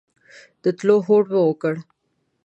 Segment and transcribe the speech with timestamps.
[0.63, 1.73] د تلو هوډ مو وکړ.